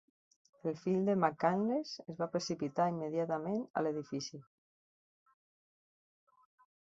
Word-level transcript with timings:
El 0.69 0.77
fill 0.83 1.01
de 1.09 1.13
McCanles 1.23 1.91
es 2.03 2.15
va 2.21 2.27
precipitar 2.35 2.87
immediatament 2.93 3.61
a 3.79 3.83
l'edifici. 3.87 4.41